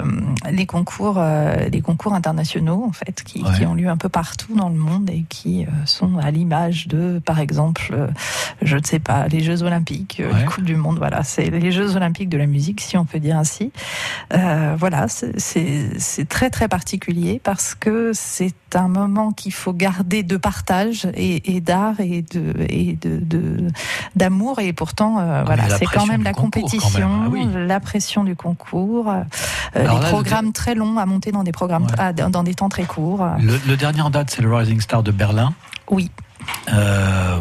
les 0.51 0.67
concours, 0.67 1.17
euh, 1.19 1.69
les 1.71 1.81
concours 1.81 2.15
internationaux, 2.15 2.85
en 2.87 2.93
fait, 2.93 3.23
qui, 3.25 3.43
Ouais. 3.43 3.59
qui 3.59 3.67
ont 3.67 3.75
lieu 3.75 3.89
un 3.89 3.97
peu 3.97 4.09
partout 4.09 4.55
dans 4.55 4.69
le 4.69 4.77
monde 4.77 5.11
et 5.11 5.25
qui 5.29 5.65
euh, 5.65 5.69
sont 5.87 6.19
à 6.19 6.31
l'image 6.31 6.87
de, 6.89 7.21
par 7.25 7.41
exemple, 7.41 7.89
euh, 7.93 8.07
je 8.61 8.77
ne 8.77 8.85
sais 8.85 8.99
pas, 8.99 9.27
les 9.29 9.41
Jeux 9.43 9.63
Olympiques, 9.63 10.21
Ouais. 10.25 10.39
les 10.41 10.45
Coupes 10.45 10.65
du 10.65 10.77
Monde, 10.77 10.99
voilà, 10.99 11.23
c'est 11.25 11.51
les 11.51 11.73
Jeux 11.73 11.97
Olympiques 11.97 12.29
de 12.29 12.39
la 12.39 12.47
musique, 12.47 12.81
si 12.81 12.97
on 12.97 13.05
peut 13.05 13.19
dire 13.21 13.37
ainsi. 13.37 13.73
Euh, 14.35 14.75
voilà, 14.79 15.09
c'est- 15.09 15.39
c'est 15.39 15.91
c'est 15.99 16.29
très 16.29 16.51
très 16.51 16.69
particulier 16.69 17.41
parce 17.43 17.75
que 17.75 18.13
c'est 18.15 18.55
un 18.75 18.89
moment 18.89 19.12
qu'il 19.33 19.53
faut 19.53 19.73
garder 19.73 20.23
de 20.23 20.37
partage 20.37 21.07
et, 21.15 21.55
et 21.55 21.61
d'art 21.61 22.01
et 22.01 22.23
de 22.23 22.55
et 22.69 22.95
de 23.01 23.19
de- 23.23 23.69
d'amour 24.17 24.59
et 24.61 24.73
pourtant 24.73 25.19
euh, 25.19 25.41
Ah, 25.41 25.45
voilà 25.45 25.69
c'est 25.79 25.85
quand 25.87 26.07
même 26.07 26.23
la 26.23 26.33
concours, 26.33 26.63
compétition, 26.63 27.11
Ah 27.27 27.29
oui. 27.31 27.47
la 27.55 27.79
pression 27.81 28.25
du 28.25 28.35
concours, 28.37 29.11
euh, 29.11 29.23
Alors 29.75 29.97
les 29.99 30.03
là, 30.05 30.09
programmes 30.09 30.53
très 30.53 30.75
longs 30.75 30.99
à 30.99 31.07
monter 31.07 31.31
dans 31.33 31.45
des 31.45 31.53
programmes 31.53 31.85
Ouais. 31.85 31.95
ah, 31.99 32.13
dans 32.13 32.43
des 32.43 32.55
temps 32.55 32.69
très 32.69 32.85
courts. 32.85 33.27
Le, 33.41 33.59
le 33.67 33.77
dernier 33.77 34.01
en 34.03 34.11
date, 34.11 34.31
c'est 34.31 34.43
le 34.43 34.55
Rising 34.55 34.81
Star 34.81 35.03
de 35.03 35.11
Berlin. 35.11 35.53
Oui. 35.91 36.11
Euh, 36.73 37.39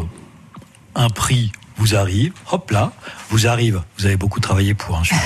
un 0.94 1.08
prix, 1.08 1.52
vous 1.76 1.94
arrive, 1.96 2.32
hop 2.50 2.70
là, 2.70 2.92
vous 3.30 3.46
arrive. 3.46 3.82
Vous 3.98 4.06
avez 4.06 4.16
beaucoup 4.16 4.40
travaillé 4.40 4.74
pour, 4.74 4.96
hein, 4.96 5.02
je 5.02 5.14
suis 5.14 5.16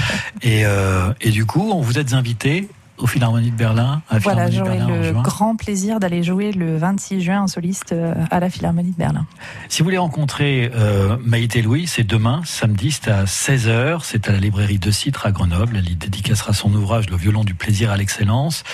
et, 0.42 0.64
euh, 0.64 1.12
et 1.20 1.30
du 1.30 1.44
coup, 1.46 1.70
on 1.72 1.80
vous 1.80 1.98
êtes 1.98 2.12
invité 2.12 2.68
au 2.98 3.06
Philharmonie 3.06 3.50
de 3.50 3.56
Berlin. 3.56 4.02
À 4.08 4.18
voilà, 4.18 4.50
j'aurai 4.50 4.78
le 4.78 5.12
grand 5.12 5.56
plaisir 5.56 6.00
d'aller 6.00 6.22
jouer 6.22 6.52
le 6.52 6.76
26 6.76 7.20
juin 7.20 7.42
en 7.42 7.46
soliste 7.46 7.92
euh, 7.92 8.14
à 8.30 8.40
la 8.40 8.50
Philharmonie 8.50 8.92
de 8.92 8.96
Berlin. 8.96 9.26
Si 9.68 9.80
vous 9.80 9.84
voulez 9.84 9.98
rencontrer 9.98 10.70
euh, 10.74 11.16
Maïté 11.24 11.62
Louis, 11.62 11.86
c'est 11.86 12.04
demain, 12.04 12.42
samedi, 12.44 12.90
c'est 12.92 13.10
à 13.10 13.24
16h, 13.24 14.00
c'est 14.02 14.28
à 14.28 14.32
la 14.32 14.38
librairie 14.38 14.78
De 14.78 14.90
Citre 14.90 15.26
à 15.26 15.32
Grenoble. 15.32 15.76
Elle 15.76 15.90
y 15.90 15.96
dédicacera 15.96 16.52
son 16.52 16.72
ouvrage 16.74 17.10
Le 17.10 17.16
violon 17.16 17.44
du 17.44 17.54
plaisir 17.54 17.90
à 17.90 17.96
l'excellence. 17.96 18.64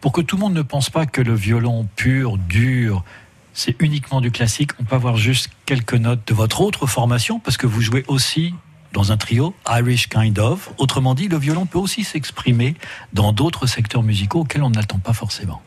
Pour 0.00 0.12
que 0.12 0.20
tout 0.20 0.36
le 0.36 0.40
monde 0.40 0.54
ne 0.54 0.62
pense 0.62 0.90
pas 0.90 1.06
que 1.06 1.20
le 1.20 1.34
violon 1.34 1.86
pur, 1.96 2.38
dur, 2.38 3.04
c'est 3.52 3.76
uniquement 3.80 4.20
du 4.20 4.30
classique, 4.30 4.70
on 4.80 4.84
peut 4.84 4.96
avoir 4.96 5.16
juste 5.16 5.50
quelques 5.66 5.94
notes 5.94 6.26
de 6.26 6.34
votre 6.34 6.60
autre 6.60 6.86
formation, 6.86 7.38
parce 7.38 7.56
que 7.56 7.66
vous 7.66 7.80
jouez 7.80 8.04
aussi 8.08 8.54
dans 8.92 9.12
un 9.12 9.16
trio, 9.16 9.54
Irish 9.68 10.08
Kind 10.08 10.38
of. 10.38 10.70
Autrement 10.78 11.14
dit, 11.14 11.28
le 11.28 11.38
violon 11.38 11.66
peut 11.66 11.78
aussi 11.78 12.04
s'exprimer 12.04 12.74
dans 13.12 13.32
d'autres 13.32 13.66
secteurs 13.66 14.02
musicaux 14.02 14.40
auxquels 14.40 14.62
on 14.62 14.70
n'attend 14.70 14.98
pas 14.98 15.12
forcément. 15.12 15.62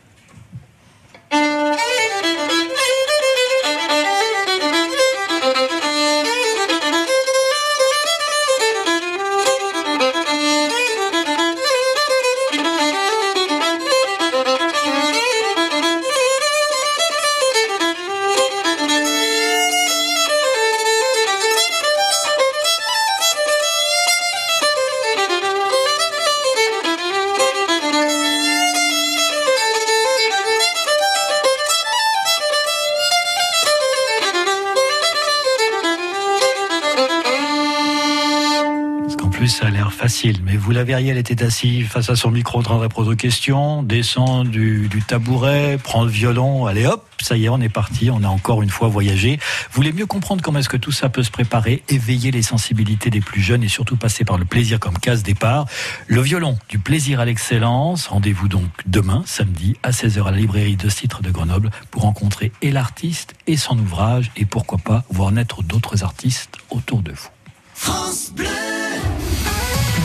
Ça 39.48 39.68
a 39.68 39.70
l'air 39.70 39.92
facile. 39.94 40.40
Mais 40.44 40.56
vous 40.56 40.72
la 40.72 40.84
verriez, 40.84 41.12
elle 41.12 41.18
était 41.18 41.44
assise 41.44 41.88
face 41.88 42.10
à 42.10 42.16
son 42.16 42.32
micro 42.32 42.60
en 42.60 42.62
train 42.62 42.76
de 42.76 42.82
répondre 42.82 43.12
aux 43.12 43.16
questions, 43.16 43.84
descend 43.84 44.50
du, 44.50 44.90
tabouret, 45.08 45.78
prend 45.82 46.04
le 46.04 46.10
violon, 46.10 46.66
allez 46.66 46.86
hop, 46.86 47.06
ça 47.22 47.36
y 47.36 47.46
est, 47.46 47.50
on 47.50 47.60
est 47.60 47.70
parti, 47.70 48.10
on 48.10 48.24
a 48.24 48.28
encore 48.28 48.62
une 48.62 48.70
fois 48.70 48.88
voyagé. 48.88 49.38
Vous 49.38 49.76
voulez 49.76 49.92
mieux 49.92 50.06
comprendre 50.06 50.42
comment 50.42 50.60
est-ce 50.60 50.70
que 50.70 50.78
tout 50.78 50.92
ça 50.92 51.10
peut 51.10 51.24
se 51.24 51.32
préparer, 51.32 51.84
éveiller 51.90 52.32
les 52.32 52.42
sensibilités 52.42 53.10
des 53.10 53.22
plus 53.22 53.42
jeunes 53.42 53.64
et 53.64 53.68
surtout 53.68 53.96
passer 53.96 54.24
par 54.24 54.38
le 54.38 54.46
plaisir 54.46 54.80
comme 54.80 54.98
case 54.98 55.24
départ. 55.24 55.66
Le 56.08 56.22
violon, 56.22 56.58
du 56.70 56.80
plaisir 56.80 57.20
à 57.20 57.26
l'excellence. 57.26 58.08
Rendez-vous 58.08 58.48
donc 58.48 58.70
demain, 58.86 59.24
samedi, 59.26 59.76
à 59.84 59.92
16h 59.92 60.26
à 60.26 60.32
la 60.32 60.38
librairie 60.38 60.78
de 60.78 60.90
Citre 60.90 61.22
de 61.22 61.32
Grenoble 61.32 61.72
pour 61.92 62.04
rencontrer 62.04 62.52
et 62.62 62.72
l'artiste 62.72 63.34
et 63.48 63.58
son 63.58 63.78
ouvrage 63.80 64.32
et 64.38 64.46
pourquoi 64.46 64.78
pas 64.78 65.04
voir 65.10 65.32
naître 65.32 65.64
d'autres 65.64 66.04
artistes 66.04 66.58
autour 66.70 67.02
de 67.02 67.12
vous. 67.12 67.30
France 67.74 68.32
Bleu 68.36 68.83